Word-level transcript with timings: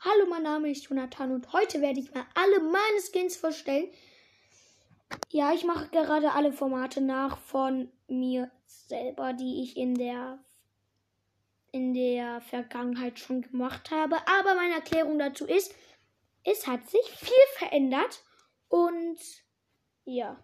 Hallo, 0.00 0.26
mein 0.30 0.44
Name 0.44 0.70
ist 0.70 0.84
Jonathan 0.84 1.32
und 1.32 1.52
heute 1.52 1.80
werde 1.80 1.98
ich 1.98 2.14
mal 2.14 2.24
alle 2.34 2.60
meine 2.60 3.00
Skins 3.00 3.36
vorstellen. 3.36 3.88
Ja, 5.28 5.52
ich 5.52 5.64
mache 5.64 5.88
gerade 5.88 6.34
alle 6.34 6.52
Formate 6.52 7.00
nach 7.00 7.36
von 7.38 7.90
mir 8.06 8.48
selber, 8.64 9.32
die 9.32 9.60
ich 9.64 9.76
in 9.76 9.96
der 9.96 10.38
in 11.72 11.94
der 11.94 12.40
Vergangenheit 12.42 13.18
schon 13.18 13.42
gemacht 13.42 13.90
habe. 13.90 14.16
Aber 14.28 14.54
meine 14.54 14.74
Erklärung 14.74 15.18
dazu 15.18 15.46
ist, 15.46 15.74
es 16.44 16.68
hat 16.68 16.88
sich 16.88 17.04
viel 17.16 17.46
verändert 17.56 18.22
und 18.68 19.18
ja. 20.04 20.38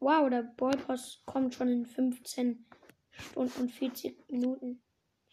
Wow, 0.00 0.28
der 0.28 0.42
Ballpass 0.42 1.22
kommt 1.24 1.54
schon 1.54 1.68
in 1.68 1.86
15 1.86 2.66
Stunden 3.12 3.60
und 3.60 3.70
40 3.70 4.28
Minuten. 4.28 4.82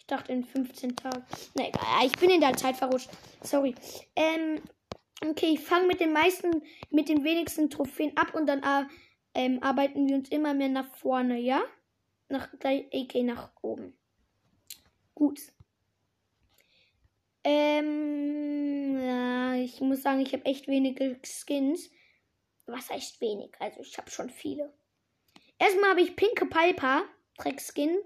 Ich 0.03 0.07
dachte 0.07 0.33
in 0.33 0.43
15 0.43 0.97
Tagen. 0.97 1.23
Ne, 1.53 1.69
egal. 1.69 2.05
Ich 2.05 2.19
bin 2.19 2.29
in 2.29 2.41
der 2.41 2.57
Zeit 2.57 2.75
verrutscht. 2.75 3.09
Sorry. 3.41 3.73
Ähm, 4.17 4.61
okay, 5.25 5.53
ich 5.53 5.61
fange 5.61 5.87
mit 5.87 6.01
den 6.01 6.11
meisten, 6.11 6.61
mit 6.89 7.07
den 7.07 7.23
wenigsten 7.23 7.69
Trophäen 7.69 8.11
ab 8.17 8.35
und 8.35 8.45
dann 8.47 8.61
äh, 8.63 8.85
ähm, 9.33 9.63
arbeiten 9.63 10.05
wir 10.09 10.17
uns 10.17 10.27
immer 10.27 10.53
mehr 10.53 10.67
nach 10.67 10.93
vorne, 10.97 11.39
ja? 11.39 11.63
Nach 12.27 12.51
AK 12.53 13.15
nach 13.23 13.51
oben. 13.61 13.97
Gut. 15.15 15.39
Ähm, 17.45 18.99
ja, 19.01 19.55
ich 19.55 19.79
muss 19.79 20.01
sagen, 20.01 20.19
ich 20.19 20.33
habe 20.33 20.45
echt 20.45 20.67
wenige 20.67 21.17
Skins. 21.23 21.89
Was 22.65 22.89
heißt 22.89 23.21
wenig? 23.21 23.53
Also 23.59 23.79
ich 23.79 23.97
habe 23.97 24.11
schon 24.11 24.29
viele. 24.29 24.73
Erstmal 25.59 25.91
habe 25.91 26.01
ich 26.01 26.17
Pinke 26.17 26.45
Piper, 26.45 27.03
Dreckskin. 27.37 27.97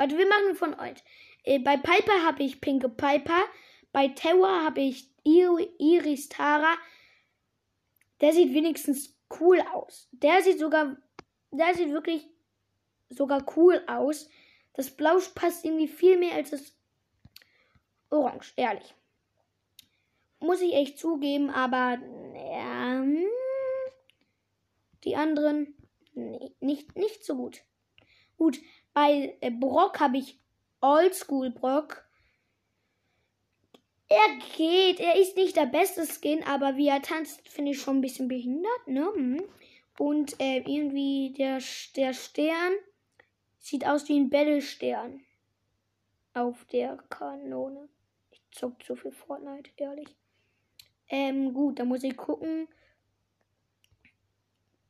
Warte, 0.00 0.16
wir 0.16 0.26
machen 0.26 0.56
von 0.56 0.80
euch. 0.80 0.96
Äh, 1.44 1.58
bei 1.58 1.76
Piper 1.76 2.24
habe 2.24 2.42
ich 2.42 2.62
Pinke 2.62 2.88
Piper. 2.88 3.44
Bei 3.92 4.08
Tower 4.08 4.64
habe 4.64 4.80
ich 4.80 5.10
Iris 5.24 6.30
Tara. 6.30 6.74
Der 8.22 8.32
sieht 8.32 8.54
wenigstens 8.54 9.14
cool 9.38 9.62
aus. 9.74 10.08
Der 10.12 10.40
sieht 10.42 10.58
sogar, 10.58 10.96
der 11.50 11.74
sieht 11.74 11.90
wirklich 11.90 12.26
sogar 13.10 13.44
cool 13.56 13.84
aus. 13.88 14.30
Das 14.72 14.90
Blau 14.90 15.18
passt 15.34 15.66
irgendwie 15.66 15.88
viel 15.88 16.16
mehr 16.16 16.34
als 16.34 16.48
das 16.48 16.74
Orange, 18.08 18.54
ehrlich. 18.56 18.94
Muss 20.38 20.62
ich 20.62 20.72
echt 20.72 20.98
zugeben, 20.98 21.50
aber 21.50 21.98
ja, 22.34 23.00
hm, 23.02 23.26
die 25.04 25.14
anderen 25.14 25.74
nee, 26.14 26.54
nicht, 26.60 26.96
nicht 26.96 27.22
so 27.22 27.36
gut. 27.36 27.60
Gut, 28.38 28.58
bei 28.92 29.36
äh, 29.40 29.50
Brock 29.50 30.00
habe 30.00 30.18
ich 30.18 30.38
Oldschool 30.80 31.50
Brock. 31.50 32.04
Er 34.08 34.38
geht, 34.56 34.98
er 34.98 35.16
ist 35.16 35.36
nicht 35.36 35.56
der 35.56 35.66
beste 35.66 36.04
Skin, 36.04 36.42
aber 36.44 36.76
wie 36.76 36.88
er 36.88 37.00
tanzt, 37.00 37.48
finde 37.48 37.72
ich 37.72 37.80
schon 37.80 37.98
ein 37.98 38.00
bisschen 38.00 38.28
behindert, 38.28 38.86
ne? 38.86 39.08
Hm. 39.14 39.42
Und 39.98 40.40
äh, 40.40 40.58
irgendwie 40.58 41.32
der, 41.36 41.60
der 41.94 42.14
Stern 42.14 42.72
sieht 43.58 43.86
aus 43.86 44.08
wie 44.08 44.18
ein 44.18 44.30
Battle-Stern 44.30 45.20
auf 46.34 46.64
der 46.66 46.96
Kanone. 47.08 47.88
Ich 48.30 48.42
zock 48.50 48.82
zu 48.82 48.96
viel 48.96 49.12
Fortnite, 49.12 49.70
ehrlich. 49.76 50.16
Ähm, 51.08 51.52
gut, 51.52 51.78
da 51.78 51.84
muss 51.84 52.02
ich 52.02 52.16
gucken. 52.16 52.68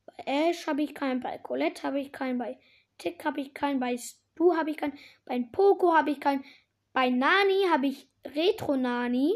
Bei 0.07 0.15
Ash 0.27 0.67
habe 0.67 0.83
ich 0.83 0.95
keinen, 0.95 1.21
bei 1.21 1.39
Colette 1.39 1.83
habe 1.83 2.01
ich 2.01 2.13
keinen, 2.13 2.39
bei 2.39 2.59
Tick 3.01 3.25
habe 3.25 3.41
ich 3.41 3.53
keinen, 3.53 3.81
bei 3.81 3.97
Stu 3.97 4.55
habe 4.55 4.71
ich 4.71 4.77
keinen, 4.77 4.97
bei 5.25 5.45
Poco 5.51 5.93
habe 5.95 6.13
ich 6.13 6.21
keinen, 6.21 6.45
bei 6.93 7.11
Nani 7.11 7.67
habe 7.71 7.89
ich 7.89 8.09
Retro 8.25 8.77
Nani. 8.77 9.35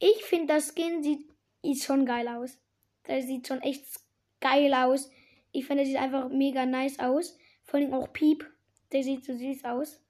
Ich 0.00 0.24
finde, 0.24 0.54
das 0.54 0.74
Skin 0.74 1.02
sieht 1.02 1.30
schon 1.82 2.04
geil 2.06 2.26
aus. 2.26 2.58
Das 3.04 3.26
sieht 3.26 3.46
schon 3.46 3.62
echt 3.62 3.84
geil 4.40 4.74
aus. 4.74 5.10
Ich 5.52 5.66
finde, 5.66 5.82
das 5.82 5.90
sieht 5.90 6.00
einfach 6.00 6.28
mega 6.28 6.66
nice 6.66 6.98
aus. 6.98 7.38
Vor 7.62 7.78
allem 7.78 7.94
auch 7.94 8.12
Piep. 8.12 8.44
Der 8.90 9.02
sieht 9.02 9.24
so 9.24 9.34
süß 9.34 9.64
aus. 9.64 10.02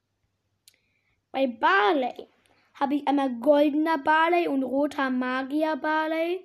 Bei 1.30 1.46
Barley 1.46 2.28
habe 2.74 2.96
ich 2.96 3.08
einmal 3.08 3.34
goldener 3.36 3.98
Barley 3.98 4.48
und 4.48 4.62
roter 4.62 5.10
Magier 5.10 5.76
Barley. 5.76 6.44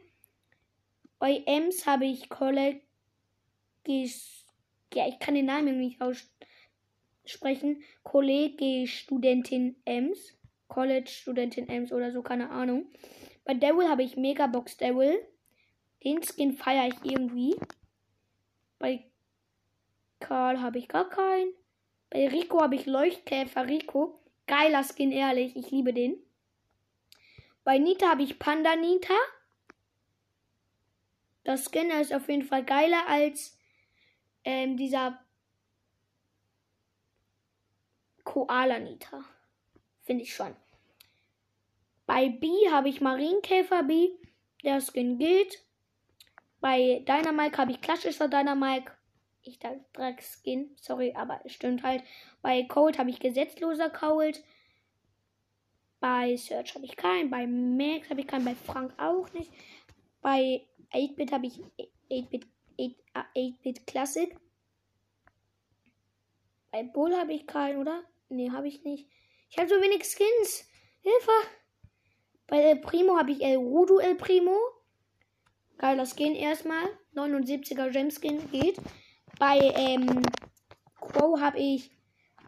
Bei 1.20 1.44
Ems 1.46 1.86
habe 1.86 2.06
ich 2.06 2.30
College. 2.30 2.82
Ja, 4.94 5.08
ich 5.08 5.20
kann 5.20 5.36
den 5.36 5.46
Namen 5.46 5.78
nicht 5.80 6.00
aussprechen. 6.02 7.84
Kollege 8.04 8.88
Studentin 8.88 9.76
Ems. 9.86 10.38
College 10.68 11.10
Studentin 11.10 11.70
Ems 11.70 11.92
oder 11.92 12.12
so, 12.12 12.22
keine 12.22 12.50
Ahnung. 12.50 12.88
Bei 13.46 13.54
Devil 13.54 13.88
habe 13.88 14.04
ich 14.04 14.18
Megabox 14.18 14.78
Devil. 14.78 15.18
Den 16.04 16.22
Skin 16.22 16.54
feiere 16.54 16.88
ich 16.88 17.12
irgendwie. 17.12 17.56
Bei 18.80 19.04
Karl 20.20 20.62
habe 20.62 20.78
ich 20.78 20.88
gar 20.88 21.10
keinen. 21.10 21.54
Bei 22.10 22.28
Rico 22.28 22.62
habe 22.62 22.76
ich 22.76 22.86
Leuchtkäfer 22.86 23.68
Rico. 23.68 24.20
Geiler 24.46 24.84
Skin, 24.84 25.12
ehrlich. 25.12 25.56
Ich 25.56 25.72
liebe 25.72 25.94
den. 25.94 26.18
Bei 27.64 27.78
Nita 27.78 28.10
habe 28.10 28.24
ich 28.24 28.40
Panda 28.40 28.76
Nita. 28.76 29.14
Das 31.44 31.70
Skin 31.72 31.90
ist 31.92 32.14
auf 32.14 32.28
jeden 32.30 32.44
Fall 32.44 32.64
geiler 32.64 33.08
als 33.08 33.57
ähm, 34.48 34.78
dieser 34.78 35.20
Koala 38.24 38.80
Nita. 38.80 39.26
Finde 40.04 40.24
ich 40.24 40.34
schon. 40.34 40.56
Bei 42.06 42.30
B 42.30 42.48
habe 42.72 42.88
ich 42.88 43.02
Marienkäfer 43.02 43.84
B. 43.84 44.12
Der 44.64 44.80
Skin 44.80 45.18
gilt. 45.18 45.62
Bei 46.62 47.04
Dynamike 47.06 47.58
habe 47.58 47.72
ich 47.72 47.82
klassischer 47.82 48.30
Dynamike 48.30 48.94
ich 49.42 49.60
da 49.60 49.76
Dreckskin. 49.94 50.76
Sorry, 50.80 51.14
aber 51.14 51.42
es 51.44 51.54
stimmt 51.54 51.84
halt. 51.84 52.04
Bei 52.42 52.64
Cold 52.64 52.98
habe 52.98 53.10
ich 53.10 53.20
gesetzloser 53.20 53.90
Cold. 53.90 54.42
Bei 56.00 56.38
Search 56.38 56.76
habe 56.76 56.86
ich 56.86 56.96
keinen. 56.96 57.30
Bei 57.30 57.48
Max 57.48 58.10
habe 58.10 58.22
ich 58.22 58.28
keinen. 58.28 58.46
Bei 58.46 58.56
Frank 58.56 58.94
auch 58.98 59.32
nicht. 59.34 59.52
Bei 60.22 60.66
8-Bit 60.94 61.32
habe 61.34 61.48
ich 61.48 61.60
8-Bit 62.10 62.48
8-Bit 62.80 63.88
Classic. 63.88 64.36
Bei 66.72 66.84
Bull 66.84 67.16
habe 67.16 67.34
ich 67.34 67.48
keinen, 67.48 67.80
oder? 67.80 68.04
Ne, 68.30 68.52
habe 68.52 68.68
ich 68.68 68.84
nicht. 68.84 69.10
Ich 69.50 69.58
habe 69.58 69.70
so 69.70 69.76
wenig 69.76 70.04
Skins. 70.04 70.68
Hilfe! 71.02 71.32
Bei 72.48 72.62
El 72.62 72.78
Primo 72.78 73.18
habe 73.18 73.32
ich 73.32 73.42
El 73.42 73.58
Rudo 73.58 74.00
El 74.00 74.16
Primo. 74.16 74.58
Geiler 75.78 76.06
Skin 76.06 76.36
erstmal. 76.36 76.86
79er 77.16 77.90
Gemskin 77.90 78.50
geht. 78.52 78.78
Bei 79.40 79.58
ähm, 79.76 80.22
Quo 81.00 81.40
habe 81.40 81.60
ich 81.60 81.92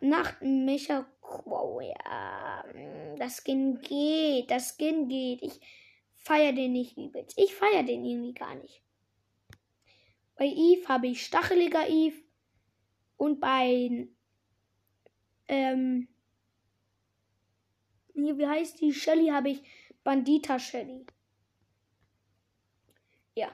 Nachtmecher 0.01 1.05
Quo. 1.21 1.81
Ja, 1.81 2.63
das 3.17 3.41
Skin 3.43 3.79
geht. 3.81 4.49
Das 4.51 4.75
Skin 4.77 5.07
geht. 5.07 5.41
Ich 5.41 5.59
feiere 6.15 6.53
den 6.53 6.73
nicht 6.73 6.97
übelst. 6.97 7.37
Ich 7.37 7.53
feiere 7.55 7.83
den 7.83 8.05
irgendwie 8.05 8.33
gar 8.33 8.55
nicht. 8.55 8.81
Bei 10.39 10.45
Eve 10.45 10.87
habe 10.87 11.07
ich 11.07 11.25
Stacheliger 11.25 11.89
Eve. 11.89 12.23
Und 13.17 13.41
bei 13.41 14.07
ähm, 15.49 16.07
wie 18.13 18.47
heißt 18.47 18.79
die 18.79 18.93
Shelly 18.93 19.27
habe 19.27 19.49
ich 19.49 19.61
Bandita 20.05 20.57
Shelly. 20.57 21.05
Ja. 23.35 23.51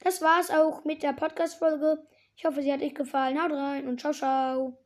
Das 0.00 0.20
war's 0.20 0.50
auch 0.50 0.84
mit 0.84 1.04
der 1.04 1.12
Podcast-Folge. 1.12 2.04
Ich 2.34 2.44
hoffe, 2.44 2.60
sie 2.62 2.72
hat 2.72 2.82
euch 2.82 2.94
gefallen. 2.94 3.40
Haut 3.40 3.52
rein 3.52 3.86
und 3.86 4.00
ciao, 4.00 4.12
ciao. 4.12 4.76